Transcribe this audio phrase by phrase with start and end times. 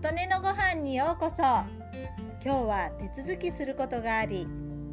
[0.00, 1.42] 琴音のご飯にようこそ。
[1.42, 1.66] 今
[2.44, 4.46] 日は手続きすることがあり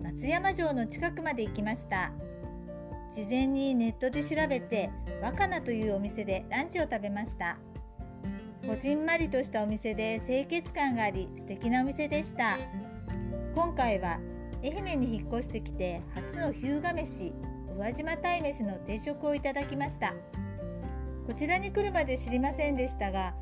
[0.03, 2.11] 松山城の近くまで行きました。
[3.15, 4.89] 事前にネットで調べて
[5.21, 7.55] 若菜というお店でランチを食べました。
[8.65, 12.57] こじんまりとしたお店で清潔感があり素敵なお店でした。
[13.53, 14.17] 今回は
[14.63, 17.31] 愛媛に引っ越してきて初の日向飯
[17.75, 20.15] 宇和島鯛めしの定食をいただきました。
[21.27, 23.35] こちらに来るまで知りませんでしたが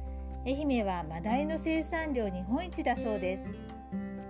[0.45, 3.43] 愛媛はマダイの生産量日本一だそうです。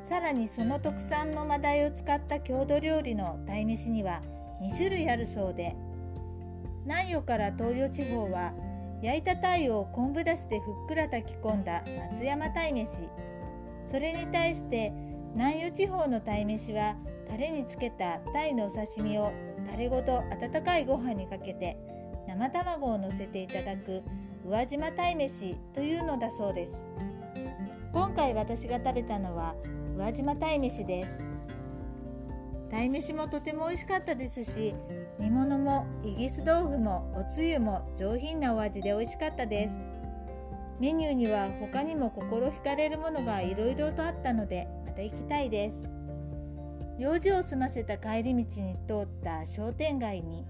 [0.07, 4.21] さらにその特産のマダイを使った郷土料理の鯛めしには
[4.61, 5.75] 2種類あるそうで。
[6.85, 8.53] 南予から東予地方は
[9.01, 12.89] 焼いた鯛を昆布だしでふっくら炊き込んだ松山鯛めし。
[13.89, 14.93] それに対して
[15.33, 16.95] 南予地方の鯛めしは
[17.27, 19.31] タレにつけた鯛のお刺身を
[19.67, 21.75] タレごと温かいご飯にかけて
[22.27, 24.03] 生卵をのせていただく
[24.45, 26.73] 宇和島鯛めしというのだそうです。
[27.93, 29.55] 今回私が食べたのは
[29.95, 31.23] 宇和島鯛めしです。
[32.69, 34.75] 鯛めしもとても美味しかったですし
[35.17, 39.75] 煮物もイギス豆腐もおつゆも上品なお味で美味しかったです。
[40.79, 45.77] メニューには他にも心惹かれるものがいろいろとあったのでまた行きたいです。
[46.99, 50.45] 用事を済ませた帰り道に通った商店街に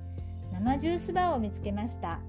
[0.52, 2.20] 生ジュースバーを見つけました。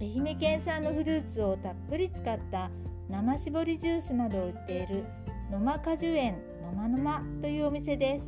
[0.00, 2.70] 愛媛県産のフルーツをたっぷり使った
[3.10, 5.04] 生搾りジュースなどを売っている
[5.52, 8.24] 野間果樹園のまのまというお店です。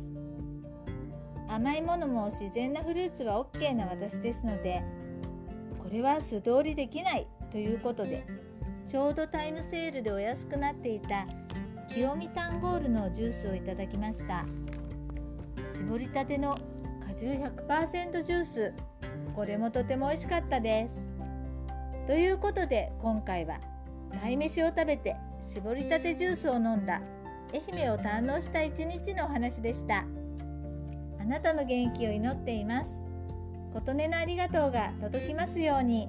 [1.49, 4.83] 甘いものも自然なフルーツは OK な私ですので
[5.81, 8.25] これは素通りできないということで
[8.89, 11.25] ちょうどタイムセールでお安くなっていた
[11.89, 14.45] 清見タンゴールのジュースをいただきました。
[15.73, 16.55] 搾りたての
[17.07, 18.73] 果汁100%ジュース。
[19.35, 21.22] これもとても美味しかったです。
[22.05, 23.59] ということで今回は
[24.21, 25.15] 鯛めしを食べて
[25.55, 27.01] 搾りたてジュースを飲んだ
[27.53, 30.05] 愛媛を堪能した一日のお話でした
[31.19, 32.89] あなたの元気を祈っています
[33.73, 36.07] 琴音のありがとうが届きますように。